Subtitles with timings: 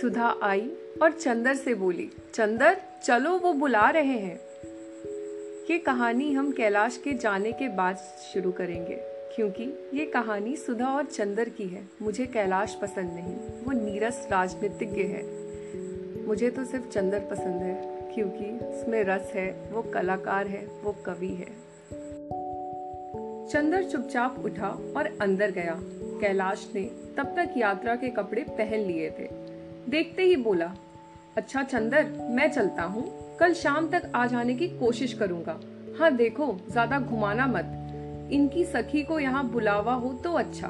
[0.00, 0.70] सुधा आई
[1.02, 4.40] और चंदर से बोली, चंदर, चलो वो बुला रहे हैं।
[5.70, 7.96] ये कहानी हम कैलाश के जाने के बाद
[8.32, 8.96] शुरू करेंगे,
[9.34, 9.64] क्योंकि
[9.94, 13.34] ये कहानी सुधा और चंदर की है। मुझे कैलाश पसंद नहीं,
[13.64, 15.22] वो नीरस राजनीतिज्ञ है।
[16.26, 17.74] मुझे तो सिर्फ़ चंदर पसंद है,
[18.14, 21.58] क्योंकि उसमें रस है, वो कलाकार है, वो कवि है।
[23.48, 25.78] चंदर चुपचाप उठा और अंदर गया।
[26.20, 26.82] कैलाश ने
[27.16, 29.39] तब तक यात्रा के कपड़े पहन लिए थे।
[29.88, 30.74] देखते ही बोला
[31.36, 35.60] अच्छा चंदर, मैं चलता हूँ। कल शाम तक आ जाने की कोशिश करूँगा।
[35.98, 37.76] हाँ देखो, ज़्यादा घुमाना मत।
[38.32, 40.68] इनकी सखी को यहाँ बुलावा हो तो अच्छा।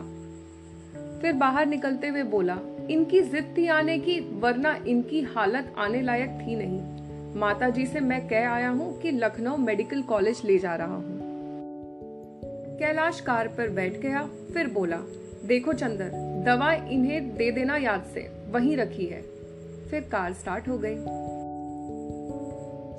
[1.22, 2.58] फिर बाहर निकलते हुए बोला,
[2.90, 8.00] इनकी जिद थी आने की, वरना इनकी हालत आने लायक थी नहीं। माता जी से
[8.00, 11.18] मैं कह आया हूँ कि लखनऊ मेडिकल कॉलेज ले जा रहा हूँ।
[12.78, 14.96] कैलाश कार पर बैठ गया, फिर बोला,
[15.44, 16.10] देखो चंदर,
[16.46, 19.22] दवा इन्हें दे देना याद से। वहीं रखी है।
[19.88, 20.96] फिर कार स्टार्ट हो गई।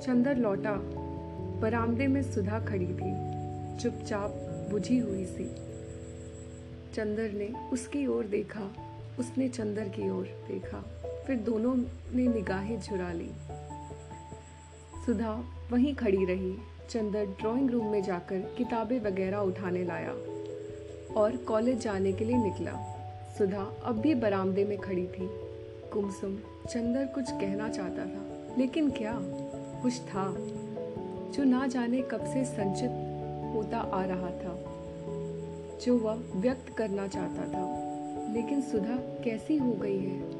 [0.06, 0.74] चंदर लौटा।
[1.60, 3.32] बरामदे में सुधा खड़ी थी।
[3.78, 4.30] चुपचाप
[4.70, 5.44] बुझी हुई सी।
[6.94, 8.72] चंदर ने उसकी ओर देखा।
[9.18, 10.84] उसने चंदर की ओर देखा।
[11.26, 11.74] फिर दोनों
[12.14, 13.30] ने निगाहें झुरा ली।
[15.06, 16.56] सुधा वहीं खड़ी रही।
[16.90, 20.12] चंदर ड्राइंग रूम में जाकर किताबें वगैरह उठाने लाया
[21.20, 22.88] और कॉलेज जाने के लिए निकला।
[23.38, 25.41] सुधा अब भी बरामदे में खड़ी थी।
[25.92, 26.36] कुमसुम,
[26.68, 29.18] चंदर कुछ कहना चाहता था, लेकिन क्या?
[29.82, 30.36] कुछ था,
[31.30, 32.90] जो ना जाने कब से संचित
[33.54, 34.64] होता आ रहा था,
[35.84, 37.92] जो वह व्यक्त करना चाहता था।
[38.32, 40.32] लेकिन सुधा कैसी हो गई है?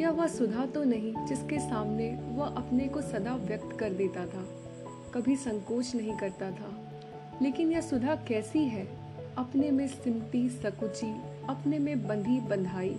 [0.00, 4.48] या वह सुधा तो नहीं, जिसके सामने वह अपने को सदा व्यक्त कर देता था,
[5.14, 6.92] कभी संकोच नहीं करता था।
[7.42, 8.88] लेकिन यह सुधा कैसी है?
[9.38, 11.16] अपने में सिमटी, सकुची,
[11.48, 12.96] अपने में बंधी बंधाई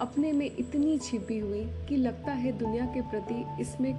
[0.00, 3.92] अपने में इतनी छिपी हुई कि लगता है दुनिया के प्रति इसमें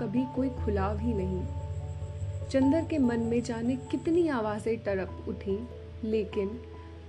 [0.00, 1.42] कभी कोई खुलाव ही नहीं।
[2.50, 5.58] चंदर के मन में जाने कितनी आवाज़ें टरक उठी,
[6.04, 6.48] लेकिन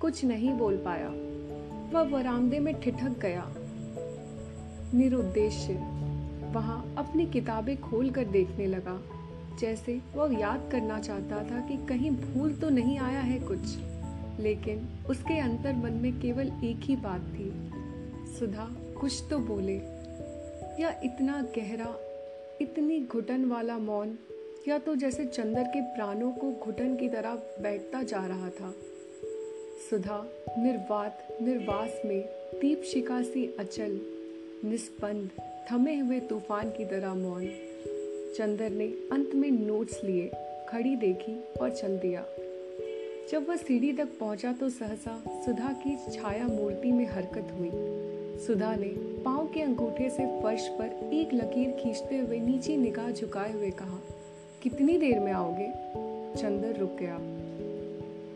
[0.01, 1.09] कुछ नहीं बोल पाया।
[1.93, 3.45] वह वरामदे में ठिठक गया।
[4.93, 5.73] निरुद्देश्य
[6.53, 8.99] वहाँ अपनी किताबें खोल कर देखने लगा,
[9.59, 13.77] जैसे वह याद करना चाहता था कि कहीं भूल तो नहीं आया है कुछ,
[14.39, 17.49] लेकिन उसके अंतर मन में केवल एक ही बात थी।
[18.39, 19.75] सुधा कुछ तो बोले,
[20.83, 21.99] या इतना गहरा,
[22.61, 24.17] इतनी घुटन वाला मौन,
[24.67, 28.73] या तो जैसे चंदर के प्राणों को घुटन की तरह बैठता जा रहा था?
[29.89, 32.21] सुधा निर्वात, निर्वास में
[32.61, 33.99] दीप शिका सी अचल
[34.65, 35.29] निस्पंद
[35.71, 37.45] थमे हुए तूफ़ान की तरह मौन।
[38.37, 40.31] चंदर ने अंत में नोट्स लिए,
[40.69, 42.25] खड़ी देखी और चल दिया।
[43.31, 48.06] जब वह सीढ़ी तक पहुँचा तो सहसा सुधा की छाया मूर्ति में हरकत हुई।
[48.37, 48.87] सुधा ने
[49.23, 53.99] पाँव के अंगूठे से फर्श पर एक लकीर खींचते हुए नीचे निगाह झुकाए हुए कहा,
[54.63, 55.67] कितनी देर में आओगे?
[56.35, 57.17] चंदर रुक गया।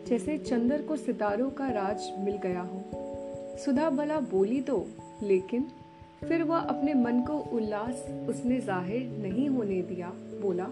[0.10, 2.82] जैसे चंदर को सितारों का राज मिल गया हो।
[3.66, 4.86] सुधा भला बोली तो
[5.24, 5.68] लेकिन
[6.24, 10.12] फिर वह अपने मन को उल्लास उसने ज़ाहिर नहीं होने दिया।
[10.42, 10.68] बोला,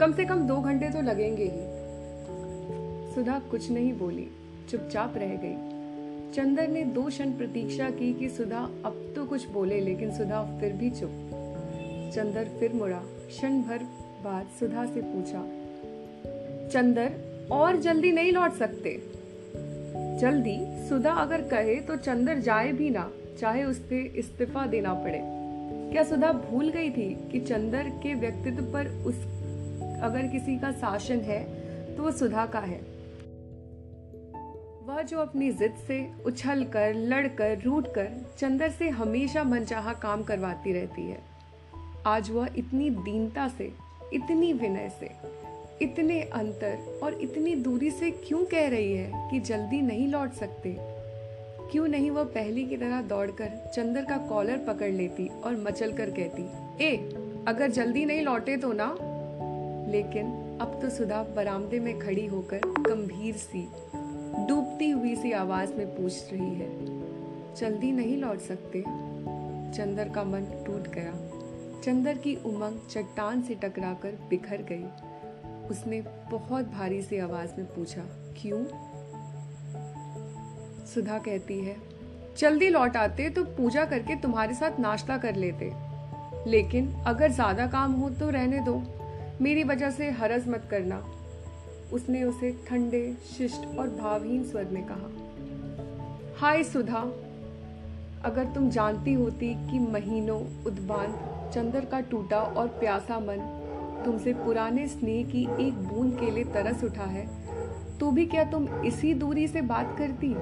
[0.00, 4.28] कम से कम दो घंटे तो लगेंगे ही। सुधा कुछ नहीं बोली,
[4.70, 5.67] चुपचाप रह गई।
[6.34, 10.72] चंदर ने दो क्षण प्रतीक्षा की कि सुधा अब तो कुछ बोले, लेकिन सुधा फिर
[10.72, 11.10] भी चुप।
[12.14, 13.78] चंदर फिर मुड़ा। क्षण भर
[14.24, 15.42] बाद सुधा से पूछा,
[16.68, 17.14] चंदर,
[17.50, 18.96] और जल्दी नहीं लौट सकते?
[20.20, 20.56] जल्दी?
[20.88, 23.10] सुधा अगर कहे तो चंदर जाए भी ना,
[23.40, 25.20] चाहे उससे इस्तीफा देना पड़े।
[25.92, 29.24] क्या सुधा भूल गई थी कि चंदर के व्यक्तित्व पर उस,
[30.02, 31.42] अगर किसी का शासन है
[31.96, 32.80] तो वो सुधा का है?
[34.98, 40.22] वह जो अपनी जिद से उछल कर लड़कर रूट कर, चंदर से हमेशा मनचाहा काम
[40.22, 41.18] करवाती रहती है।
[42.06, 43.72] आज वह इतनी दीनता से,
[44.12, 45.10] इतनी विनय से,
[45.84, 50.76] इतने अंतर और इतनी दूरी से क्यों कह रही है कि जल्दी नहीं लौट सकते?
[51.70, 56.10] क्यों नहीं वह पहली की तरह दौड़कर चंदर का कॉलर पकड़ लेती और मचल कर
[56.10, 56.48] कहती,
[56.84, 56.96] ए,
[57.48, 58.96] अगर जल्दी नहीं लौटे तो ना?
[59.90, 63.68] लेकिन अब तो सुधा बरामदे में खड़ी होकर गंभीर सी
[64.78, 66.66] डूबती हुई सी आवाज़ में पूछ रही है,
[67.56, 68.80] जल्दी नहीं लौट सकते?
[69.72, 71.12] चंदर का मन टूट गया।
[71.82, 74.84] चंदर की उमंग चट्टान से टकराकर बिखर गई।
[75.70, 78.02] उसने बहुत भारी सी आवाज़ में पूछा,
[78.36, 78.62] क्यों?
[80.86, 81.76] सुधा कहती है,
[82.38, 85.72] जल्दी लौट आते तो पूजा करके तुम्हारे साथ नाश्ता कर लेते।
[86.46, 88.82] लेकिन अगर ज़्यादा काम हो तो रहने दो।
[89.40, 91.04] मेरी वजह से हरज मत करना।
[91.92, 95.10] उसने उसे ठंडे, शिष्ट और भावहीन स्वर में कहा,
[96.36, 97.00] हाय सुधा,
[98.24, 101.14] अगर तुम जानती होती कि महीनों उद्बान
[101.54, 103.54] चंदर का टूटा और प्यासा मन
[104.04, 107.26] तुमसे पुराने स्नेह की एक बूंद के लिए तरस उठा है
[107.98, 110.34] तो भी क्या तुम इसी दूरी से बात करती?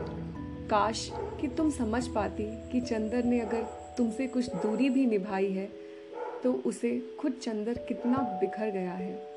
[0.69, 1.11] काश
[1.41, 3.63] कि तुम समझ पाती कि चंदर ने अगर
[3.99, 5.69] तुमसे कुछ दूरी भी निभाई है
[6.45, 9.36] तो उसे खुद चंदर कितना बिखर गया है।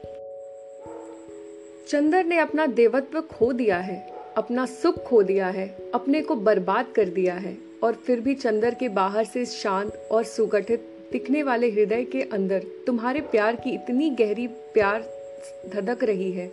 [1.90, 6.88] चंदर ने अपना देवत्व खो दिया है, अपना सुख खो दिया है, अपने को बर्बाद
[6.96, 10.80] कर दिया है, और फिर भी चंदर के बाहर से शांत और सुगठित
[11.12, 15.06] दिखने वाले हृदय के अंदर तुम्हारे प्यार की इतनी गहरी प्यार
[15.74, 16.52] धधक रही है।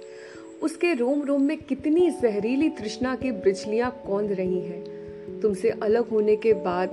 [0.62, 6.37] उसके रोम रोम में कितनी जहरीली तृष्णा की बिजलियाँ कौंध रही हैं। तुमसे अलग होने
[6.37, 6.91] के बाद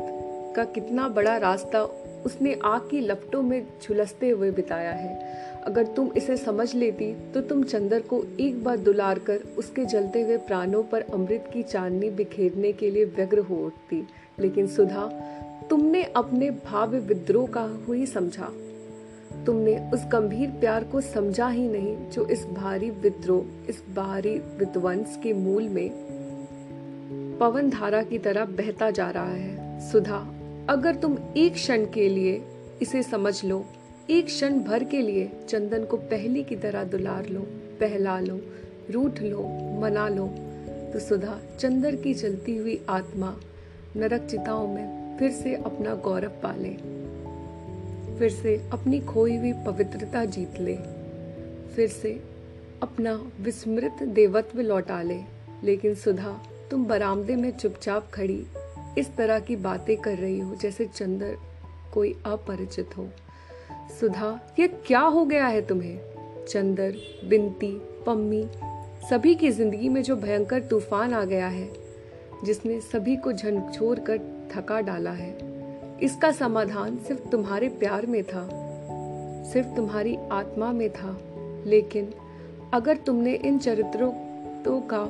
[0.56, 1.84] का कितना बड़ा रास्ता
[2.26, 7.42] उसने आग की लपटों में झुलसते हुए बिताया है। अगर तुम इसे समझ लेती तो
[7.42, 12.10] तुम चंदर को एक बार दुलार कर उसके जलते हुए प्राणों पर अमृत की चांदनी
[12.10, 14.08] बिखेरने के लिए व्यग्र हो उठती।
[14.40, 15.06] लेकिन सुधा,
[15.70, 18.52] तुमने अपने भाव विद्रोह का हुई समझा।
[19.46, 25.20] तुमने उस गंभीर प्यार को समझा ही नहीं, जो इस भारी विद्रोह, इस भारी विध्वंस
[25.24, 25.90] के मूल में
[27.40, 30.20] पवन धारा की तरह बहता जा रहा है। सुधा
[30.70, 32.42] अगर तुम एक क्षण के लिए
[32.82, 33.66] इसे समझ लो,
[34.10, 37.42] एक क्षण भर के लिए चंदन को पहली की तरह दुलार लो
[37.80, 38.42] पहला लो,
[38.92, 39.44] रूठ लो,
[39.82, 40.28] मना लो।
[40.94, 43.40] तो सुधा, चंदर की चलती हुई आत्मा
[43.96, 46.74] नरक चिताओं में फिर से अपना गौरव पाले।
[48.20, 50.78] फिर से अपनी खोई हुई पवित्रता जीत ले।
[51.76, 52.24] फिर से
[52.84, 55.22] अपना विस्मृत देवत्व लौटा ले।
[55.64, 58.46] लेकिन सुधा, तुम बरामदे में चुपचाप खड़ी
[58.98, 61.38] इस तरह की बातें कर रही हो जैसे चंदर
[61.94, 63.08] कोई अपरिचित हो।
[64.00, 66.00] सुधा, ये क्या हो गया है तुम्हें?
[66.50, 66.96] चंदर
[67.26, 67.72] बिनती
[68.06, 68.44] पम्मी,
[69.10, 71.70] सभी की ज़िंदगी में जो भयंकर तूफ़ान आ गया है,
[72.46, 74.18] जिसने सभी को झंझोर कर
[74.52, 75.38] थका डाला है,
[76.02, 78.48] इसका समाधान सिर्फ़ तुम्हारे प्यार में था,
[79.52, 81.18] सिर्फ़ तुम्हारी आत्मा में था।
[81.66, 82.14] लेकिन
[82.74, 84.12] अगर तुमने इन चरित्रों
[84.64, 85.02] तो का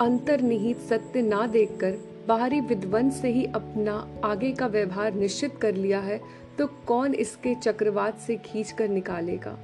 [0.00, 1.98] अंतर्निहित सत्य ना देखकर
[2.30, 6.20] बाहरी विध्वंस से ही अपना आगे का व्यवहार निश्चित कर लिया है
[6.58, 9.58] तो कौन इसके चक्रवात से खींच कर निकालेगा?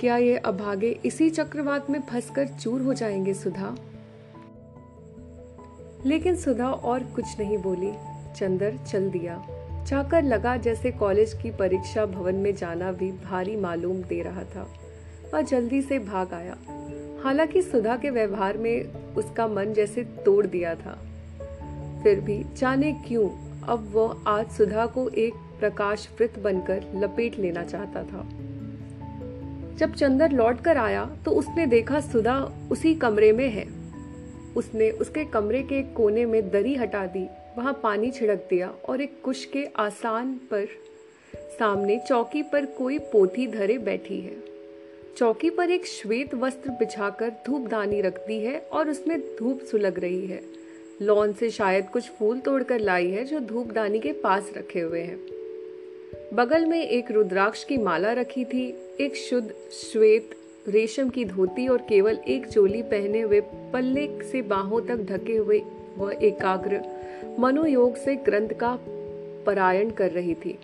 [0.00, 3.76] क्या ये अभागे इसी चक्रवात में फंसकर चूर हो जाएँगे, सुधा?
[6.06, 7.92] लेकिन सुधा और कुछ नहीं बोली।
[8.36, 9.46] चंदर चल दिया।
[9.84, 14.68] चाकर लगा जैसे कॉलेज की परीक्षा भवन में जाना भी भारी मालूम दे रहा था
[15.34, 16.56] वह जल्दी से भाग आया।
[17.24, 18.84] हालाँकि सुधा के व्यवहार में
[19.14, 21.06] उसका मन जैसे तोड़ दिया था।
[22.02, 23.28] फिर भी जाने क्यों
[23.68, 28.28] अब वह आज सुधा को एक प्रकाश वृत बनकर लपेट लेना चाहता था।
[29.78, 32.38] जब चंदर लौट कर आया तो उसने देखा सुधा
[32.72, 33.66] उसी कमरे में है।
[34.56, 37.26] उसने उसके कमरे के कोने में दरी हटा दी,
[37.58, 40.66] वहाँ पानी छिड़क दिया और एक कुश के आसान पर
[41.58, 44.36] सामने चौकी पर कोई पोथी धरे बैठी है।
[45.16, 50.26] चौकी पर एक श्वेत वस्त्र बिछाकर धूपदानी रख दी है और उसमें धूप सुलग रही
[50.26, 50.40] है।
[51.02, 55.20] लॉन से शायद कुछ फूल तोड़कर लाई है जो धूपदानी के पास रखे हुए हैं।
[56.34, 60.30] बगल में एक रुद्राक्ष की माला रखी थी, एक शुद्ध श्वेत
[60.68, 63.40] रेशम की धोती और केवल एक चोली पहने हुए
[63.72, 65.62] पल्ले से बाहों तक ढके हुए
[65.96, 66.82] वह एकाग्र,
[67.38, 68.78] मनोयोग से ग्रंथ का
[69.46, 70.58] परायण कर रही थी।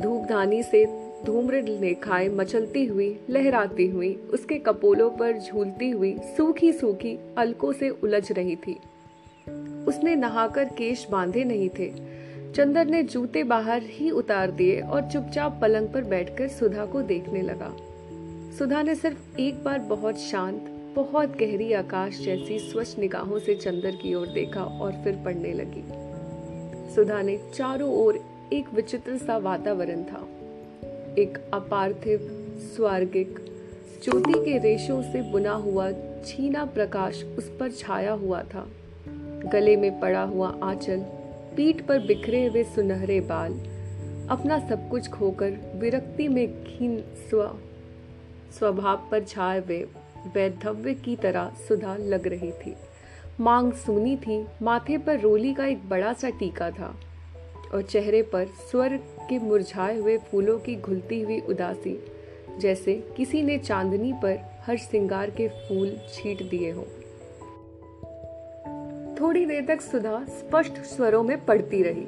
[0.00, 0.86] धूपधानी से
[1.24, 7.90] धूम्र लेखाएँ मचलती हुई, लहराती हुई, उसके कपोलों पर झूलती हुई सूखी सूखी अलकों से
[7.90, 8.78] उलझ रही थी।
[9.88, 11.92] उसने नहाकर केश बांधे नहीं थे।
[12.54, 17.42] चंदर ने जूते बाहर ही उतार दिए और चुपचाप पलंग पर बैठकर सुधा को देखने
[17.42, 17.76] लगा।
[18.58, 23.90] सुधा ने सिर्फ़ एक बार बहुत शांत, बहुत गहरी आकाश जैसी स्वच्छ निगाहों से चंदर
[23.90, 25.84] की ओर देखा और फिर पढ़ने लगी।
[26.94, 28.20] सुधा ने चारों ओर
[28.52, 30.28] एक विचित्र सा वातावरण था।
[31.18, 32.18] एक अपार्थिव,
[32.76, 33.38] स्वर्गिक
[34.04, 35.90] ज्योति के रेशों से बुना हुआ,
[36.24, 38.68] छीना प्रकाश उस पर छाया हुआ था।
[39.52, 41.00] गले में पड़ा हुआ आंचल,
[41.56, 43.52] पीठ पर बिखरे हुए सुनहरे बाल,
[44.30, 46.98] अपना सब कुछ खोकर विरक्ति में खीन
[47.30, 47.48] स्व,
[48.58, 49.78] स्वभाव पर छाए हुए
[50.34, 52.74] वैधव्य की तरह सुधा लग रही थी।
[53.40, 56.94] मांग सुनी थी, माथे पर रोली का एक बड़ा सा टीका था
[57.74, 58.96] और चेहरे पर स्वर
[59.28, 61.98] के मुरझाए हुए फूलों की घुलती हुई उदासी,
[62.58, 66.86] जैसे किसी ने चांदनी पर हर श्रृंगार के फूल छीट दिए हो।
[69.20, 72.06] थोड़ी देर तक सुधा स्पष्ट स्वरों में पढ़ती रही।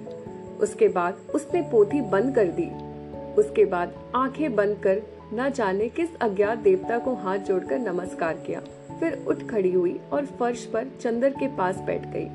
[0.56, 2.90] उसके बाद उसने पोथी बंद कर दी।
[3.34, 5.02] उसके बाद आँखें बंद कर
[5.34, 8.60] न जाने किस अज्ञात देवता को हाथ जोड़कर नमस्कार किया।
[9.00, 12.28] फिर उठ खड़ी हुई और फर्श पर चंदर के पास बैठ गई।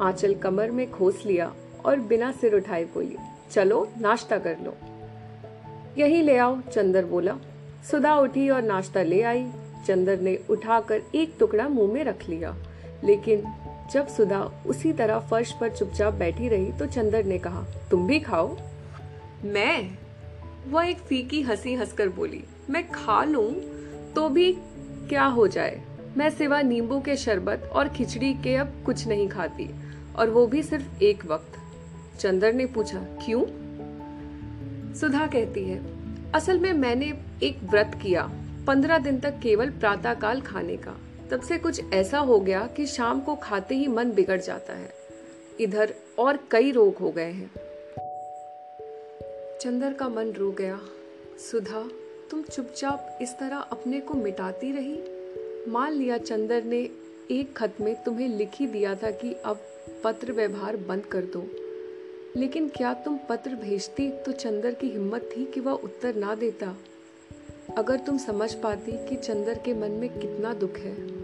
[0.00, 3.16] आंचल कमर में खोस लिया और बिना सिर उठाए बोली,
[3.50, 4.74] चलो, नाश्ता कर लो।
[5.98, 7.38] यही ले आओ, चंदर बोला।
[7.90, 9.50] सुधा उठी और नाश्ता ले आई।
[9.86, 12.56] चंदर ने उठाकर एक टुकड़ा मुँह में रख लिया,
[13.04, 13.42] लेकिन
[13.92, 18.20] जब सुधा उसी तरह फर्श पर चुपचाप बैठी रही तो चंदर ने कहा, तुम भी
[18.20, 18.56] खाओ?
[19.44, 19.98] मैं?
[20.68, 23.54] वह एक फीकी हँसी हंसकर बोली, मैं खा लूँ?
[24.14, 24.52] तो भी
[25.08, 25.80] क्या हो जाए?
[26.16, 29.70] मैं सिवा नींबू के शरबत और खिचड़ी के अब कुछ नहीं खाती,
[30.16, 31.58] और वो भी सिर्फ़ एक वक्त।
[32.20, 33.44] चंदर ने पूछा, क्यों?
[34.94, 35.80] सुधा कहती है,
[36.32, 38.30] असल में मैंने एक व्रत किया,
[38.66, 40.94] पंद्रह दिन तक केवल प्रातःकाल खाने का।
[41.30, 44.92] तब से कुछ ऐसा हो गया कि शाम को खाते ही मन बिगड़ जाता है।
[45.60, 47.50] इधर और कई रोग हो गए हैं।
[49.60, 50.80] चंदर का मन रो गया।
[51.50, 51.88] सुधा,
[52.30, 55.02] तुम चुपचाप इस तरह अपने को मिटाती रही?
[55.70, 56.90] मान लिया चंदर ने
[57.30, 59.60] एक खत में तुम्हें लिख ही दिया था कि अब
[60.04, 61.46] पत्र व्यवहार बंद कर दो।
[62.40, 66.76] लेकिन क्या तुम पत्र भेजती तो चंदर की हिम्मत थी कि वह उत्तर ना देता?
[67.76, 71.17] अगर तुम समझ पाती कि चंदर के मन में कितना दुख है।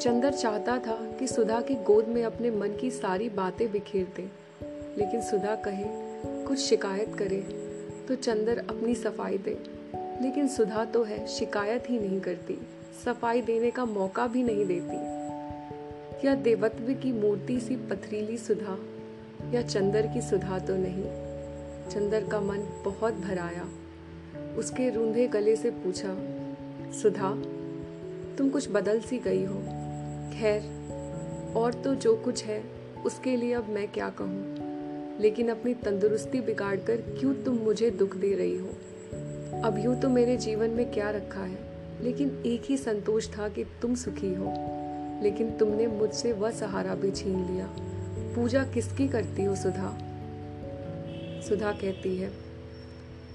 [0.00, 4.28] चंदर चाहता था कि सुधा की गोद में अपने मन की सारी बातें बिखेर दे।
[4.98, 5.84] लेकिन सुधा कहे,
[6.44, 7.40] कुछ शिकायत करे
[8.08, 9.58] तो चंदर अपनी सफ़ाई दे।
[10.22, 12.58] लेकिन सुधा तो है, शिकायत ही नहीं करती।
[13.04, 15.14] सफ़ाई देने का मौका भी नहीं देती।
[16.26, 18.78] या देवत्व की मूर्ति सी पथरीली सुधा,
[19.50, 21.04] या चंदर की सुधा तो नहीं।
[21.90, 23.68] चंदर का मन बहुत भराया।
[24.56, 26.16] उसके रूंधे गले से पूछा,
[27.02, 27.42] सुधा,
[28.38, 29.83] तुम कुछ बदल सी गई हो?
[30.32, 30.62] खैर,
[31.56, 32.64] और तो जो कुछ है,
[33.06, 34.64] उसके लिए अब मैं क्या कहूँ?
[35.20, 38.68] लेकिन अपनी तंदुरुस्ती बिगाड़ कर क्यों तुम मुझे दुख दे रही हो?
[39.64, 41.58] अब यूँ तो मेरे जीवन में क्या रखा है?
[42.00, 44.54] लेकिन एक ही संतोष था कि तुम सुखी हो।
[45.22, 47.70] लेकिन तुमने मुझसे वह सहारा भी छीन लिया।
[48.34, 49.98] पूजा किसकी करती हो, सुधा?
[51.48, 52.30] सुधा कहती है,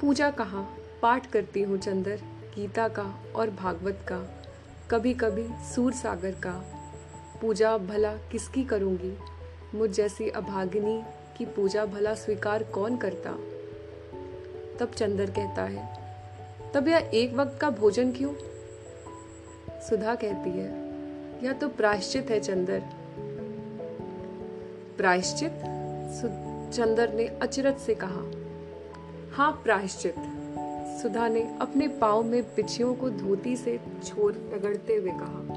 [0.02, 0.76] पूजा कहाँ?
[1.02, 2.20] पाठ करती हूँ चंदर,
[2.56, 4.42] गीता का और भागवत का
[4.92, 6.79] कभी कभी सूर सागर का।
[7.42, 9.18] पूजा भला किसकी करूँगी?
[9.76, 11.02] मुझ जैसी अभागिनी
[11.38, 13.32] की पूजा भला स्वीकार कौन करता?
[14.80, 15.88] तब चंदर कहता है,
[16.74, 18.34] तब यह एक वक्त का भोजन क्यों?
[19.82, 20.70] सुधा कहती है,
[21.44, 22.84] यह तो प्रायश्चित है चंदर।
[24.98, 25.52] प्रायश्चित?
[26.74, 28.24] चंदर ने अचरज से कहा।
[29.34, 30.16] हाँ प्रायश्चित।
[31.02, 35.49] सुधा ने अपने पाँव में पिछियों को धोती से छोड़ रगड़ते हुए कहा।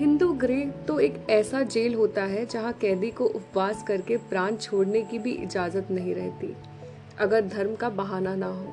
[0.00, 5.02] हिंदू गृह तो एक ऐसा जेल होता है जहाँ कैदी को उपवास करके प्राण छोड़ने
[5.02, 6.56] की भी इजाज़त नहीं रहती।
[7.18, 8.72] अगर धर्म का बहाना ना हो,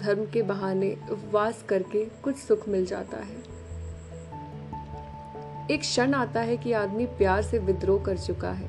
[0.00, 3.36] धर्म के बहाने उपवास करके कुछ सुख मिल जाता है।
[5.70, 8.68] एक क्षण आता है कि आदमी प्यार से विद्रोह कर चुका है।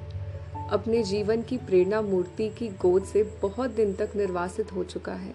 [0.69, 5.33] अपने जीवन की प्रेरणा मूर्ति की गोद से बहुत दिन तक निर्वासित हो चुका है।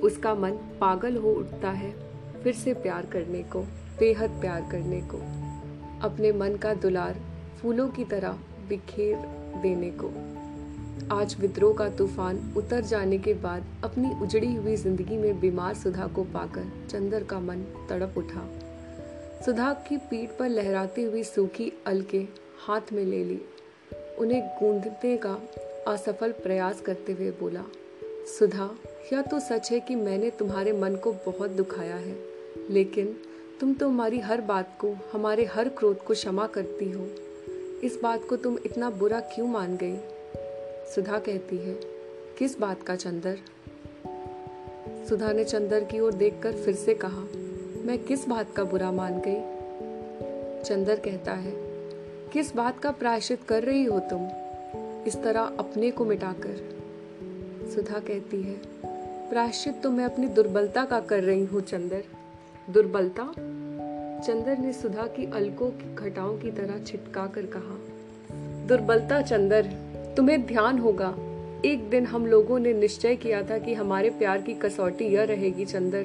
[0.00, 1.94] उसका मन पागल हो उठता है,
[2.42, 3.60] फिर से प्यार करने को,
[3.98, 5.39] बेहद प्यार करने को।
[6.02, 7.20] अपने मन का दुलार
[7.62, 8.38] फूलों की तरह
[8.68, 9.16] बिखेर
[9.62, 10.08] देने को।
[11.14, 16.06] आज विद्रोह का तूफ़ान उतर जाने के बाद अपनी उजड़ी हुई ज़िंदगी में बीमार सुधा
[16.06, 18.48] को पाकर चंदर का मन तड़प उठा।
[19.44, 22.26] सुधा की पीठ पर लहराती हुई सूखी अलके
[22.66, 23.40] हाथ में ले ली।
[24.18, 25.38] उन्हें गूंदने का
[25.88, 27.64] असफल प्रयास करते हुए बोला,
[28.38, 28.70] सुधा,
[29.12, 32.16] यह तो सच है कि मैंने तुम्हारे मन को बहुत दुखाया है,
[32.70, 33.16] लेकिन
[33.60, 37.06] तुम तो हमारी हर बात को, हमारे हर क्रोध को क्षमा करती हो।
[37.84, 39.96] इस बात को तुम इतना बुरा क्यों मान गई?
[40.94, 41.74] सुधा कहती है,
[42.38, 43.38] किस बात का चंदर?
[45.08, 47.24] सुधा ने चंदर की ओर देखकर फिर से कहा,
[47.84, 49.40] मैं किस बात का बुरा मान गई?
[50.62, 51.52] चंदर कहता है,
[52.32, 54.28] किस बात का प्रायश्चित कर रही हो तुम?
[55.06, 56.56] इस तरह अपने को मिटाकर।
[57.74, 58.56] सुधा कहती है,
[59.30, 62.02] प्रायश्चित तो मैं अपनी दुर्बलता का कर रही हूँ, चंदर।
[62.68, 63.22] दुर्बलता।
[64.26, 67.76] चंदर ने सुधा की अलकों की घटाओं की तरह छिटका कर कहा,
[68.66, 69.66] दुर्बलता, चंदर,
[70.16, 71.14] तुम्हें ध्यान होगा।
[71.64, 75.64] एक दिन हम लोगों ने निश्चय किया था कि हमारे प्यार की कसौटी यह रहेगी,
[75.64, 76.04] चंदर।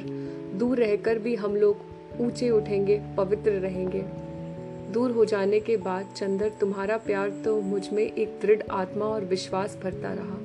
[0.58, 1.78] दूर रहकर भी हम लोग
[2.22, 4.04] ऊँचे उठेंगे, पवित्र रहेंगे।
[4.94, 9.78] दूर हो जाने के बाद चंदर, तुम्हारा प्यार तो मुझमें एक दृढ़ आत्मा और विश्वास
[9.84, 10.40] भरता रहा।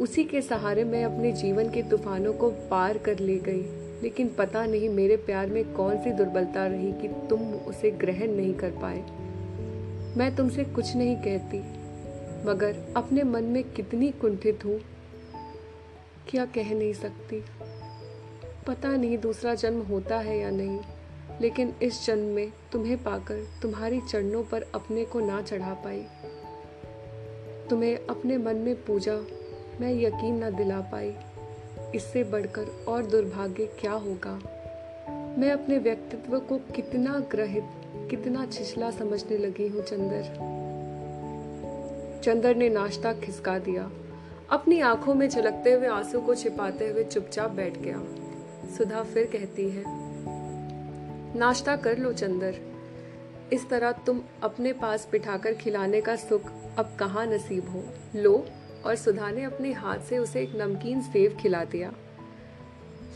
[0.00, 3.62] उसी के सहारे मैं अपने जीवन के तूफानों को पार कर ले गई।
[4.02, 8.54] लेकिन पता नहीं मेरे प्यार में कौन सी दुर्बलता रही कि तुम उसे ग्रहण नहीं
[8.54, 9.02] कर पाए।
[10.18, 11.58] मैं तुमसे कुछ नहीं कहती,
[12.48, 14.80] मगर अपने मन में कितनी कुंठित हूँ।
[16.28, 17.42] क्या कह नहीं सकती।
[18.66, 20.78] पता नहीं दूसरा जन्म होता है या नहीं,
[21.40, 26.04] लेकिन इस जन्म में तुम्हें पाकर तुम्हारी चरणों पर अपने को ना चढ़ा पाई।
[27.70, 29.14] तुम्हें अपने मन में पूजा
[29.80, 31.14] मैं यकीन ना दिला पाई।
[31.94, 34.34] इससे बढ़कर और दुर्भाग्य क्या होगा?
[35.38, 37.64] मैं अपने व्यक्तित्व को कितना ग्रहित,
[38.10, 40.22] कितना छिछला समझने लगी हूँ, चंदर।
[42.24, 43.90] चंदर ने नाश्ता खिसका दिया।
[44.50, 48.02] अपनी आँखों में झलकते हुए आँसू को छिपाते हुए चुपचाप बैठ गया।
[48.76, 49.84] सुधा फिर कहती है,
[51.38, 52.54] नाश्ता कर लो, चंदर।
[53.52, 57.84] इस तरह तुम अपने पास बिठाकर खिलाने का सुख अब कहाँ नसीब हो?
[58.16, 58.46] लो।
[58.86, 61.92] और सुधा ने अपने हाथ से उसे एक नमकीन सेव खिला दिया।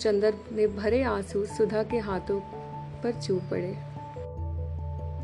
[0.01, 2.41] चंदर ने भरे आँसू सुधा के हाथों
[3.03, 3.73] पर चूप पड़े।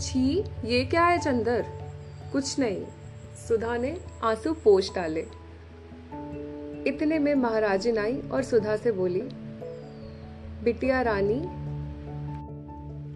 [0.01, 1.67] छी, ये क्या है चंदर?
[2.33, 2.85] कुछ नहीं।
[3.49, 5.27] सुधा ने आँसू पोछ डाले।
[6.87, 9.23] इतने में महाराजिन आई और सुधा से बोली,
[10.65, 11.63] बिटिया रानी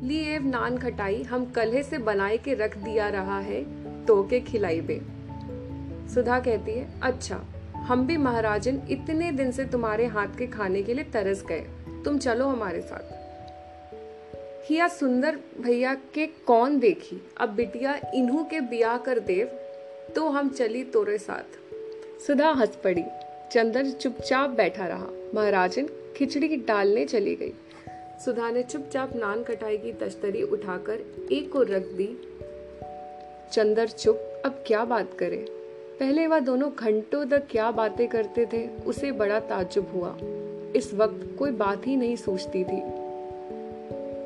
[0.06, 3.64] लिए नान खटाई हम कल्हे से बनाए के रख दिया रहा है
[4.06, 5.15] तो के खिलाई बे
[6.14, 7.36] सुधा कहती है अच्छा
[7.76, 11.66] हम भी महाराजन इतने दिन से तुम्हारे हाथ के खाने के लिए तरस गए।
[12.04, 13.26] तुम चलो हमारे साथ।
[14.70, 17.22] हिया सुंदर भैया के कौन देखी?
[17.36, 19.46] अब बिटिया इन्हू के बिया कर देव
[20.14, 21.58] तो हम चली तोरे साथ।
[22.26, 23.04] सुधा हंस पड़ी।
[23.52, 27.52] चंदन चुपचाप बैठा रहा। महाराजन खिचड़ी डालने चली गई।
[28.24, 32.08] सुधा ने चुपचाप नान कटाई की तश्तरी उठाकर एक को रख दी।
[33.52, 35.65] चंदर चुप, अब क्या बात करे?
[36.00, 40.16] पहले वह दोनों घंटों तक क्या बातें करते थे, उसे बड़ा ताजुब हुआ।
[40.76, 42.80] इस वक्त कोई बात ही नहीं सोचती थी।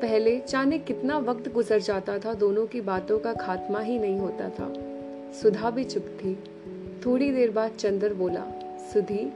[0.01, 4.49] पहले जाने कितना वक्त गुजर जाता था, दोनों की बातों का खात्मा ही नहीं होता
[4.49, 4.73] था।
[5.41, 6.43] सुधा भी चुप थी।
[7.05, 8.45] थोड़ी देर बाद चंदर बोला,
[8.93, 9.33] सुधी,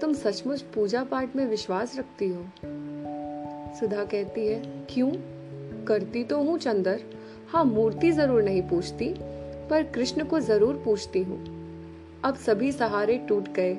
[0.00, 2.46] तुम सचमुच पूजा पाठ में विश्वास रखती हो?
[3.80, 5.12] सुधा कहती है, क्यों?
[5.84, 7.00] करती तो हूँ चंदर।
[7.48, 9.14] हाँ मूर्ति ज़रूर नहीं पूछती।
[9.70, 11.62] पर कृष्ण को ज़रूर पूछती हूँ।
[12.24, 13.74] अब सभी सहारे टूट गए।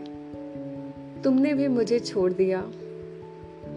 [1.23, 2.61] तुमने भी मुझे छोड़ दिया।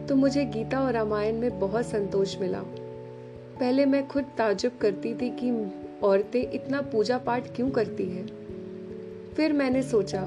[0.09, 2.63] तो मुझे गीता और रामायण में बहुत संतोष मिला।
[3.61, 8.27] पहले मैं खुद ताजुब करती थी कि औरतें इतना पूजा पाठ क्यों करती हैं?
[9.35, 10.23] फिर मैंने सोचा,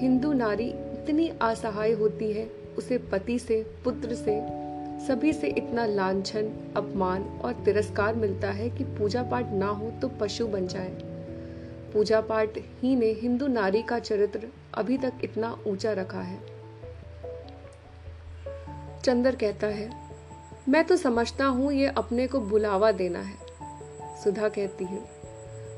[0.00, 4.58] हिंदू नारी इतनी असहाय होती है, उसे पति से, पुत्र से,
[5.06, 10.08] सभी से इतना लांछन, अपमान और तिरस्कार मिलता है कि पूजा पाठ ना हो तो
[10.08, 11.07] पशु बन जाए।
[11.92, 16.38] पूजा पाठ ही ने हिंदू नारी का चरित्र अभी तक इतना ऊँचा रखा है।
[19.04, 19.90] चंदर कहता है,
[20.68, 23.36] मैं तो समझता हूँ ये अपने को बुलावा देना है।
[24.24, 25.00] सुधा कहती है,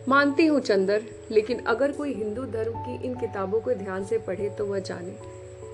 [0.09, 4.49] मानती हूँ चंदर, लेकिन अगर कोई हिंदू धर्म की इन किताबों को ध्यान से पढ़े
[4.51, 5.17] तो वह जाने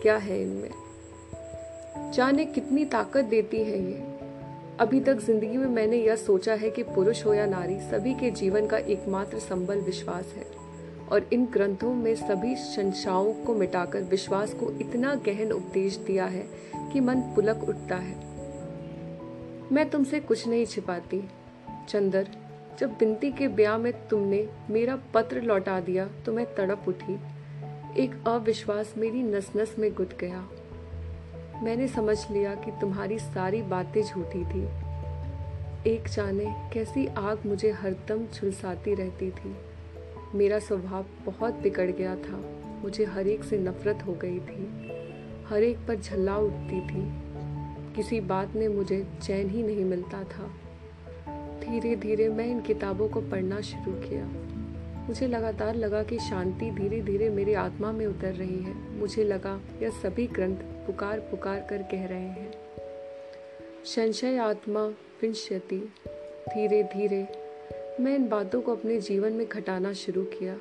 [0.03, 4.16] क्या है इनमें। जाने कितनी ताकत देती है ये।
[4.81, 8.31] अभी तक ज़िंदगी में मैंने यह सोचा है कि पुरुष हो या नारी, सभी के
[8.31, 10.45] जीवन का एकमात्र संबल विश्वास है।
[11.09, 16.47] और इन ग्रंथों में सभी संशयों को मिटाकर विश्वास को इतना गहन उपदेश दिया है
[16.93, 18.15] कि मन पुलक उठता है।
[19.73, 21.23] मैं तुमसे कुछ नहीं छिपाती।
[21.89, 22.29] चंदर,
[22.79, 27.19] जब बिनती के ब्याह में तुमने मेरा पत्र लौटा दिया तो मैं तड़प उठी।
[28.03, 30.49] एक अविश्वास मेरी नस नस में गुट गया।
[31.63, 34.69] मैंने समझ लिया कि तुम्हारी सारी बातें झूठी थी।
[35.91, 39.57] एक जाने कैसी आग मुझे हरदम झुलसाती रहती थी।
[40.35, 42.45] मेरा स्वभाव बहुत बिगड़ गया था।
[42.83, 44.89] मुझे हर एक से नफरत हो गई थी।
[45.47, 47.23] हर एक पर झल्ला उठती थी।
[47.95, 50.51] किसी बात में मुझे चैन ही नहीं मिलता था।
[51.61, 54.46] धीरे धीरे मैं इन किताबों को पढ़ना शुरू किया।
[55.07, 59.61] मुझे लगातार लगा कि शांति धीरे धीरे मेरी आत्मा में उतर रही है। मुझे लगा,
[59.83, 62.53] यह सभी ग्रंथ पुकार पुकार कर कह रहे हैं।
[63.85, 64.87] संशय आत्मा
[65.23, 65.93] विंशति
[66.49, 67.29] धीरे धीरे
[68.01, 70.59] मैं इन बातों को अपने जीवन में घटाना शुरू किया।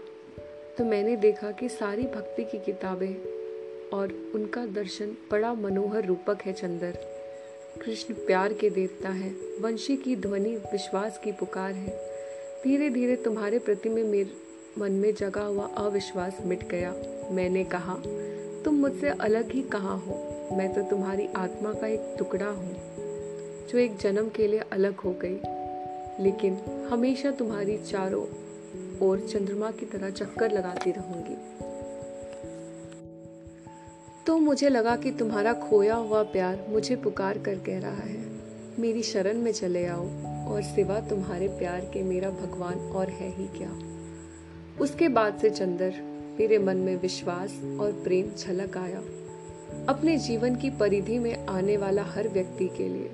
[0.77, 3.15] तो मैंने देखा कि सारी भक्ति की किताबें
[3.89, 6.91] और उनका दर्शन बड़ा मनोहर रूपक है चंदर।
[7.86, 9.29] कृष्ण प्यार के देवता है,
[9.62, 12.14] वंशी की ध्वनि, विश्वास की पुकार है।
[12.65, 14.32] धीरे धीरे तुम्हारे प्रति में मेरे,
[14.78, 16.95] मन में जगा हुआ अविश्वास मिट गया।
[17.32, 17.93] मैंने कहा,
[18.65, 20.13] तुम मुझसे अलग ही कहाँ हो?
[20.58, 22.75] मैं तो तुम्हारी आत्मा का एक टुकड़ा हूँ,
[23.67, 25.39] जो एक जन्म के लिए अलग हो गई।
[26.23, 26.58] लेकिन
[26.91, 28.25] हमेशा तुम्हारी चारों
[29.08, 31.38] ओर चंद्रमा की तरह चक्कर लगाती रहूँगी।
[34.28, 38.25] तो मुझे लगा कि तुम्हारा खोया हुआ प्यार मुझे पुकार कर कह रहा है।
[38.80, 43.47] मेरी शरण में चले आओ। और सिवा तुम्हारे प्यार के मेरा भगवान और है ही
[43.47, 43.71] क्या?
[44.81, 45.93] उसके बाद से चंदर,
[46.39, 49.01] मेरे मन में विश्वास और प्रेम झलक आया।
[49.89, 53.12] अपने जीवन की परिधि में आने वाला हर व्यक्ति के लिए।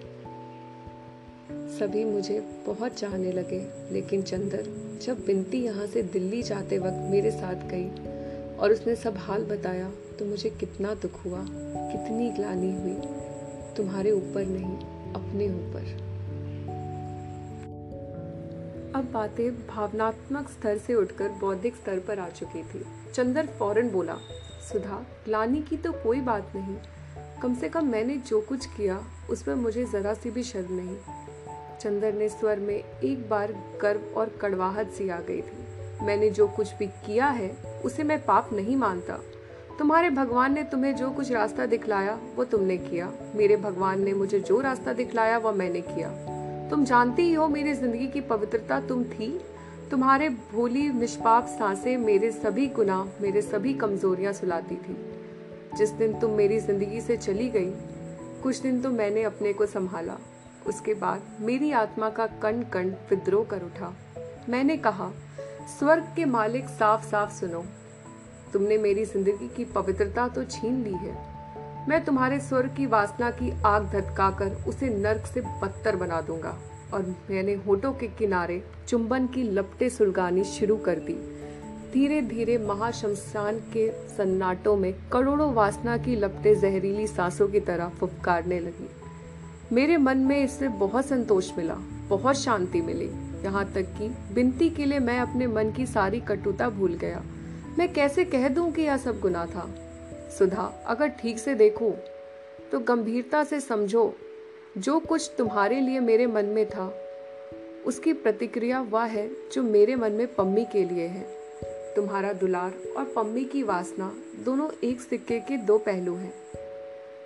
[1.80, 3.60] सभी मुझे बहुत चाहने लगे,
[3.92, 4.64] लेकिन चंदर,
[5.02, 7.90] जब बिनती यहाँ से दिल्ली जाते वक्त मेरे साथ गई
[8.58, 11.46] और उसने सब हाल बताया तो मुझे कितना दुख हुआ,
[11.92, 12.96] कितनी ग्लानी हुई।
[13.78, 14.76] तुम्हारे ऊपर नहीं,
[15.14, 16.11] अपने ऊपर।
[18.96, 24.16] अब बातें भावनात्मक स्तर से उठकर बौद्धिक स्तर पर आ चुकी थी। चंदर फ़ौरन बोला,
[24.72, 26.76] सुधा ग्लानी की तो कोई बात नहीं।
[27.42, 30.98] कम से कम मैंने जो कुछ किया, उसमें मुझे ज़रा सी भी शर्म नहीं।
[31.78, 36.48] चंदर ने स्वर में एक बार गर्व और कड़वाहट सी आ गई थी। मैंने जो
[36.48, 37.50] कुछ भी किया है,
[37.86, 39.20] उसे मैं पाप नहीं मानता।
[39.80, 44.40] तुम्हारे भगवान ने तुम्हें जो कुछ रास्ता दिखलाया, वो तुमने किया। मेरे भगवान ने मुझे
[44.40, 46.31] जो रास्ता दिखलाया, वो मैंने किया।
[46.72, 49.28] तुम जानती ही हो मेरी ज़िंदगी की पवित्रता तुम थी।
[49.92, 54.96] तुम्हारे भोली निष्पाप साँसें मेरे सभी गुनाह, मेरे सभी कमजोरियाँ सुलाती थी।
[55.78, 57.72] जिस दिन तुम मेरी ज़िंदगी से चली गई,
[58.44, 60.18] कुछ दिन तो मैंने अपने को संभाला।
[60.68, 63.94] उसके बाद मेरी आत्मा का कण कण विद्रोह कर उठा।
[64.50, 65.12] मैंने कहा,
[65.80, 67.64] स्वर्ग के मालिक साफ़ साफ़ सुनो।
[68.54, 71.31] तुमने मेरी ज़िंदगी की पवित्रता तो छीन ली है।
[71.90, 76.58] मैं तुम्हारे स्वर्ग की वासना की आग धतकाकर उसे नर्क से बदतर बना दूँगा।
[76.94, 81.14] और मैंने होठों के किनारे चुंबन की लपटे सुलगानी शुरू कर दी।
[81.94, 88.60] धीरे धीरे महाशमशान के सन्नाटों में करोड़ों वासना की लपटे जहरीली सांसों की तरह फुफकारने
[88.60, 88.90] लगी।
[89.76, 91.76] मेरे मन में इससे बहुत संतोष मिला,
[92.08, 93.10] बहुत शांति मिली।
[93.44, 97.22] यहाँ तक कि बिनती के लिए मैं अपने मन की सारी कटुता भूल गया।
[97.80, 99.70] मैं कैसे कह दूँ कि यह सब गुना था?
[100.32, 101.94] सुधा, अगर ठीक से देखो
[102.72, 104.14] तो गंभीरता से समझो,
[104.78, 106.94] जो कुछ तुम्हारे लिए मेरे मन में था,
[107.86, 111.26] उसकी प्रतिक्रिया वह है जो मेरे मन में पम्मी के लिए है।
[111.96, 116.34] तुम्हारा दुलार और पम्मी की वासना दोनों एक सिक्के के दो पहलू हैं।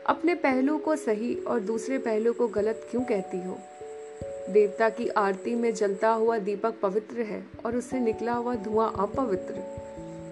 [0.06, 3.58] अपने पहलू को सही और दूसरे पहलू को गलत क्यों कहती हो?
[4.50, 9.54] देवता की आरती में जलता हुआ दीपक पवित्र है और उससे निकला हुआ धुआँ अपवित्र।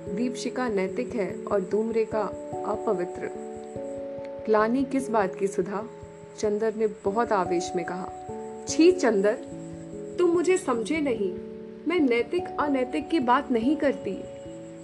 [0.09, 2.21] दीपशिका नैतिक है और धूमरेखा
[2.67, 3.29] अपवित्र।
[4.45, 5.89] ग्लानी किस बात की सुधा?
[6.37, 8.09] चंदर ने बहुत आवेश में कहा।
[8.67, 9.33] छी चंदर,
[10.19, 11.33] तुम मुझे समझे नहीं।
[11.87, 14.23] मैं नैतिक अनैतिक की बात नहीं करती।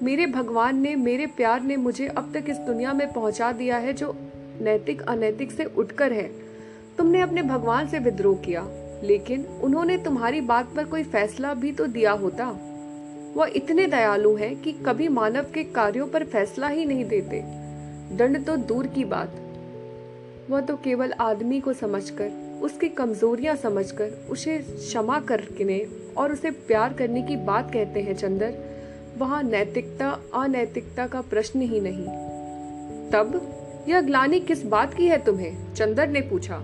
[0.03, 3.93] मेरे भगवान ने, मेरे प्यार ने मुझे अब तक इस दुनिया में पहुँचा दिया है
[3.93, 4.15] जो
[4.61, 6.31] नैतिक अनैतिक से उठकर है।
[6.97, 8.67] तुमने अपने भगवान से विद्रोह किया,
[9.03, 12.68] लेकिन उन्होंने तुम्हारी बात पर कोई फैसला भी तो दिया होता।
[13.35, 17.41] वह इतने दयालु हैं कि कभी मानव के कार्यों पर फैसला ही नहीं देते।
[18.15, 19.31] दंड तो दूर की बात।
[20.49, 25.87] वह तो केवल आदमी को समझकर, उसकी कमजोरियाँ समझकर, उसे क्षमा करने
[26.17, 28.53] और उसे प्यार करने की बात कहते हैं, चंदर।
[29.17, 32.05] वहाँ नैतिकता, अनैतिकता का प्रश्न ही नहीं।
[33.11, 33.55] तब?
[33.89, 35.73] यह ग्लानी किस बात की है तुम्हें?
[35.73, 36.59] चंदर ने पूछा।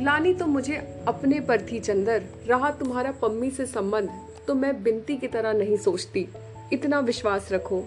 [0.00, 4.10] ग्लानी तो मुझे अपने पर थी, चंदर। रहा तुम्हारा पम्मी से संबंध।
[4.48, 6.28] तो मैं बिनती की तरह नहीं सोचती।
[6.72, 7.84] इतना विश्वास रखो,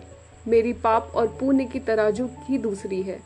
[0.48, 3.20] मेरी पाप और पुण्य की तराजू ही दूसरी है।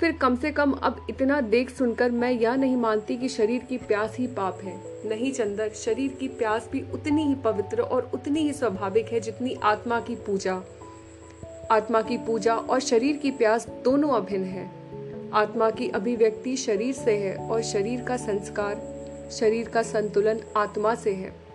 [0.00, 3.78] फिर कम से कम अब इतना देख सुनकर मैं यह नहीं मानती कि शरीर की
[3.78, 8.40] प्यास ही पाप है। नहीं चंदर, शरीर की प्यास भी उतनी ही पवित्र और उतनी
[8.40, 10.62] ही स्वाभाविक है जितनी आत्मा की पूजा।
[11.70, 14.70] आत्मा की पूजा और शरीर की प्यास दोनों अभिन्न है।
[15.32, 18.76] आत्मा की अभिव्यक्ति शरीर से है और शरीर का संस्कार,
[19.30, 21.47] शरीर का संतुलन आत्मा से है।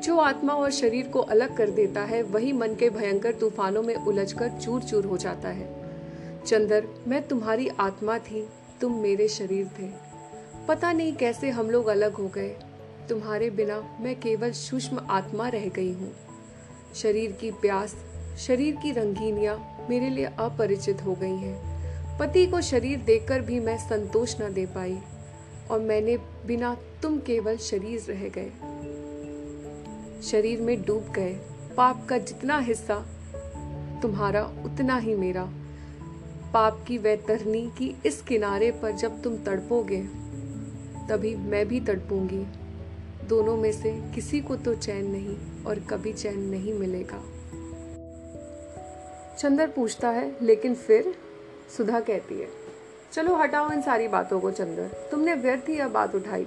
[0.00, 3.94] जो आत्मा और शरीर को अलग कर देता है, वही मन के भयंकर तूफानों में
[3.96, 5.68] उलझकर चूर चूर हो जाता है।
[6.46, 8.46] चंदर, मैं तुम्हारी आत्मा थी,
[8.80, 9.88] तुम मेरे शरीर थे।
[10.68, 12.48] पता नहीं कैसे हम लोग अलग हो गए।
[13.08, 16.12] तुम्हारे बिना मैं केवल सूक्ष्म आत्मा रह गई हूँ।
[16.94, 17.96] शरीर की प्यास,
[18.38, 23.78] शरीर की रंगीनियाँ मेरे लिए अपरिचित हो गई हैं। पति को शरीर देखकर भी मैं
[23.78, 24.98] संतोष न दे पाई,
[25.70, 28.50] और मैंने बिना तुम केवल शरीर रह गए।
[30.22, 31.32] शरीर में डूब गए।
[31.76, 32.94] पाप का जितना हिस्सा,
[34.02, 35.44] तुम्हारा उतना ही मेरा।
[36.52, 40.00] पाप की वैतरनी की इस किनारे पर जब तुम तड़पोगे,
[41.08, 42.44] तभी मैं भी तड़पूँगी।
[43.28, 47.22] दोनों में से किसी को तो चैन नहीं और कभी चैन नहीं मिलेगा।
[49.38, 51.14] चंदर पूछता है, लेकिन फिर
[51.76, 52.48] सुधा कहती है,
[53.12, 56.46] चलो हटाओ इन सारी बातों को चंदर। तुमने व्यर्थ ही यह बात उठाई।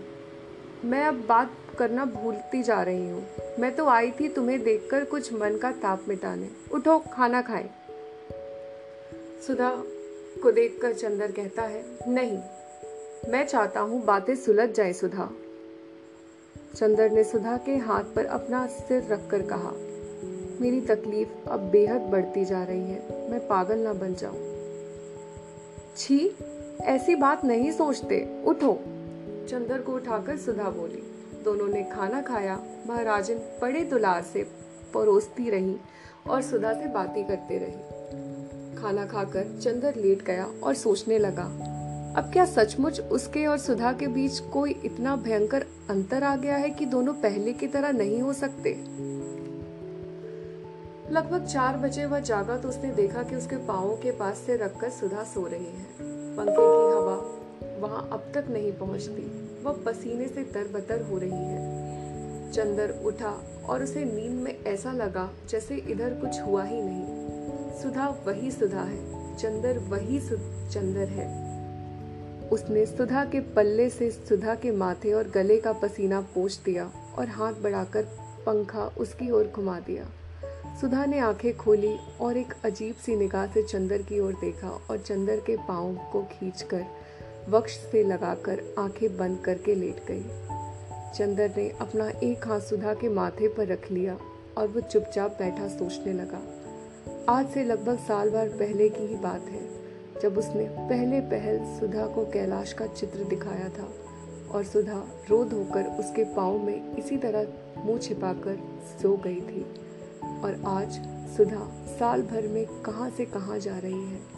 [0.85, 3.25] मैं अब बात करना भूलती जा रही हूँ।
[3.59, 7.69] मैं तो आई थी तुम्हें देखकर कुछ मन का ताप मिटाने। उठो, खाना खाए।
[9.47, 9.83] सुधा
[10.43, 12.37] को देखकर चंदर कहता है, नहीं,
[13.31, 15.29] मैं चाहता हूँ बातें सुलझ जाए सुधा।
[16.75, 19.71] चंदर ने सुधा के हाथ पर अपना सिर रखकर कहा,
[20.61, 24.53] मेरी तकलीफ़ अब बेहद बढ़ती जा रही है। मैं पागल ना बन जाऊँ।
[25.97, 26.37] छी,
[26.81, 28.73] ऐसी बात नहीं सोचते। उठो।
[29.49, 31.12] चंदर को उठाकर सुधा बोली
[31.43, 34.43] दोनों ने खाना खाया। महाराजन बड़े दुलार से
[34.93, 35.75] परोसती रही
[36.29, 41.43] और सुधा से बातें करते रही। खाना खाकर चंदर लेट गया और सोचने लगा,
[42.17, 46.69] अब क्या सचमुच उसके और सुधा के बीच कोई इतना भयंकर अंतर आ गया है
[46.69, 48.73] कि दोनों पहले की तरह नहीं हो सकते?
[51.11, 54.89] लगभग चार बजे वह जागा तो उसने देखा कि उसके पाओ के पास से रखकर
[54.89, 55.85] सुधा सो रही है।
[56.37, 57.15] पंखे की हवा
[57.79, 63.83] वहाँ अब तक नहीं पहुँचती। वह पसीने से तरबतर हो रही है। चंदर उठा और
[63.83, 67.05] उसे नींद में ऐसा लगा जैसे इधर कुछ हुआ ही नहीं।
[67.81, 68.97] सुधा वही सुधा है,
[69.37, 70.19] चंदर वही
[70.69, 71.53] चंदर है।
[72.49, 77.27] उसने सुधा के पल्ले से सुधा के माथे और गले का पसीना पोछ दिया और
[77.27, 78.03] हाथ बढ़ाकर
[78.45, 80.05] पंखा उसकी ओर घुमा दिया।
[80.81, 84.97] सुधा ने आँखें खोली और एक अजीब सी निगाह से चंदर की ओर देखा और
[84.97, 86.85] चंदर के पाँव को खींचकर
[87.49, 90.23] वक्ष से लगाकर आँखें बंद करके लेट गई।
[91.17, 94.17] चंदर ने अपना एक हाथ सुधा के माथे पर रख लिया
[94.57, 96.41] और वो चुपचाप बैठा सोचने लगा।
[97.29, 99.61] आज से लगभग साल भर पहले की ही बात है,
[100.21, 103.89] जब उसने पहले पहल सुधा को कैलाश का चित्र दिखाया था
[104.51, 107.47] और सुधा रो धोकर उसके पाँव में इसी तरह
[107.85, 108.59] मुँह छिपाकर
[109.01, 109.65] सो गई थी।
[110.43, 111.01] और आज
[111.37, 111.67] सुधा
[111.99, 114.32] साल भर में कहाँ से कहाँ जा रही है?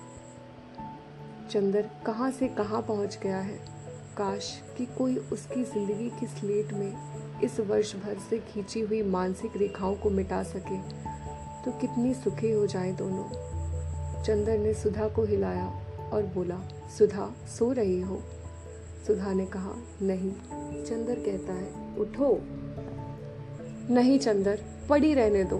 [1.51, 3.57] चंदर कहाँ से कहाँ पहुँच गया है?
[4.17, 9.57] काश कि कोई उसकी ज़िंदगी की स्लेट में इस वर्ष भर से खींची हुई मानसिक
[9.57, 10.77] रेखाओं को मिटा सके
[11.63, 13.23] तो कितनी सुखी हो जाए दोनों।
[14.23, 15.65] चंदर ने सुधा को हिलाया
[16.13, 16.59] और बोला,
[16.97, 18.21] सुधा, सो रही हो?
[19.07, 20.31] सुधा ने कहा, नहीं।
[20.83, 22.39] चंदर कहता है, उठो।
[23.93, 25.59] नहीं चंदर, पड़ी रहने दो।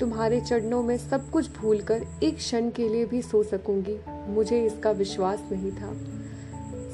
[0.00, 4.90] तुम्हारे चरणों में सब कुछ भूलकर एक क्षण के लिए भी सो सकूँगी। मुझे इसका
[4.90, 5.92] विश्वास नहीं था।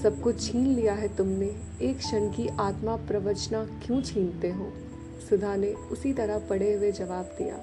[0.02, 4.72] सब कुछ छीन लिया है तुमने। एक क्षण की आत्मा प्रवचना क्यों छीनते हो?
[5.30, 7.54] सुधा ने उसी तरह पड़े हुए जवाब दिया।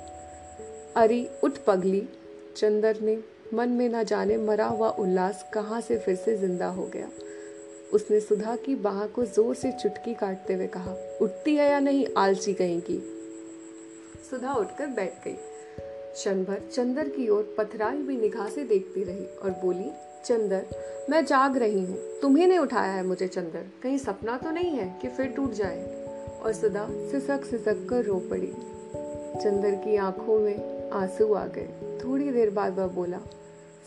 [0.95, 2.09] अरे, उठ पगली।
[2.57, 6.85] चंदर ने मन में न जाने मरा हुआ उल्लास कहाँ से फिर से ज़िंदा हो
[6.85, 7.09] गया।
[7.93, 12.07] उसने सुधा की बाह को ज़ोर से चुटकी काटते हुए कहा, उठती है या नहीं
[12.17, 13.13] आलसी कहीं की?
[14.31, 15.37] सुधा उठकर बैठ गई।
[16.17, 19.91] क्षण चंदर की ओर पथराई हुई निगाह से देखती रही और बोली,
[20.25, 20.65] चंदर,
[21.09, 24.99] मैं जाग रही हूँ। तुम्हें ने उठाया है मुझे चंदर। कहीं सपना तो नहीं है
[25.01, 26.05] कि फिर टूट जाए?
[26.43, 28.53] और सुधा सिसक सिसक कर रो पड़ी।
[29.43, 33.19] चंदर की आँखों में आँसू आ गए। थोड़ी देर बाद वह बोला,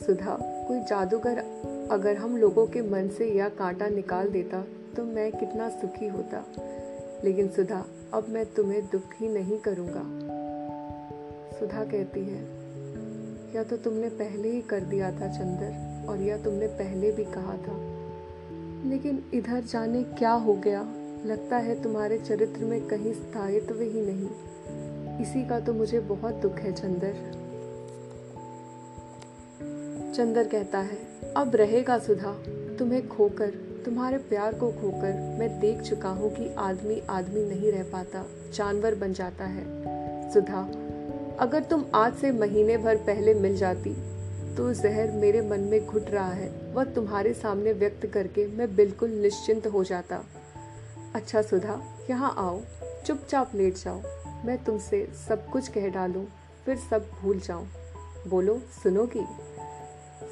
[0.06, 1.38] सुधा, कोई जादूगर
[1.90, 4.64] अगर हम लोगों के मन से यह कांटा निकाल देता
[4.96, 6.44] तो मैं कितना सुखी होता।
[7.24, 10.39] लेकिन सुधा, अब मैं तुम्हें दुखी नहीं करूँगा।
[11.60, 12.42] सुधा कहती है,
[13.56, 17.56] या तो तुमने पहले ही कर दिया था चंदर, और या तुमने पहले भी कहा
[17.56, 17.90] था।
[18.88, 20.82] लेकिन इधर जाने क्या हो गया?
[21.26, 24.28] लगता है तुम्हारे चरित्र में कहीं स्थायित्व ही नहीं।
[25.20, 27.14] इसी का तो मुझे बहुत दुख है, चंदर।
[30.14, 30.98] चंदर कहता है,
[31.36, 32.32] अब रहेगा सुधा,
[32.78, 33.50] तुम्हें खोकर,
[33.84, 38.94] तुम्हारे प्यार को खोकर मैं देख चुका हूँ कि आदमी आदमी नहीं रह पाता, जानवर
[38.94, 39.64] बन जाता है।
[40.30, 40.89] सुधा
[41.40, 43.90] अगर तुम आज से महीने भर पहले मिल जाती
[44.56, 49.10] तो जहर मेरे मन में घुट रहा है। वह तुम्हारे सामने व्यक्त करके मैं बिल्कुल
[49.10, 50.24] निश्चिंत हो जाता।
[51.14, 52.60] अच्छा सुधा, यहाँ आओ,
[53.06, 54.00] चुपचाप लेट जाओ।
[54.44, 56.24] मैं तुमसे सब कुछ कह डालूं,
[56.64, 57.66] फिर सब भूल जाऊँ।
[58.28, 59.26] बोलो सुनोगी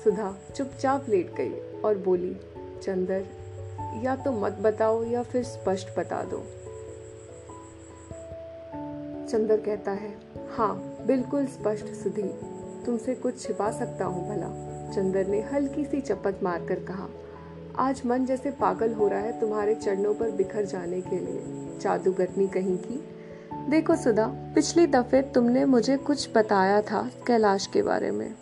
[0.04, 2.36] सुधा चुपचाप लेट गई और बोली,
[2.82, 3.24] चंदर,
[4.04, 6.44] या तो मत बताओ या फिर स्पष्ट बता दो।
[9.28, 10.16] चंदर कहता है
[10.50, 12.22] हाँ बिल्कुल स्पष्ट, सुधी।
[12.86, 14.48] तुमसे कुछ छिपा सकता हूँ, भला।
[14.92, 17.08] चंदर ने हल्की सी चपत मारकर कहा,
[17.76, 22.48] आज मन जैसे पागल हो रहा है तुम्हारे चरणों पर बिखर जाने के लिए। जादूगरनी
[22.48, 23.04] कहीं की?
[23.70, 28.34] देखो सुधा, पिछली दफे तुमने मुझे कुछ बताया था कैलाश के बारे में।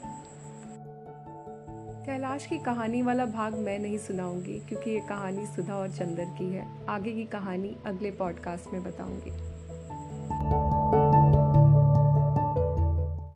[2.06, 6.52] कैलाश की कहानी वाला भाग मैं नहीं सुनाऊँगी, क्योंकि ये कहानी सुधा और चंदर की
[6.52, 9.55] है। आगे की कहानी अगले पॉडकास्ट में बताऊँगी।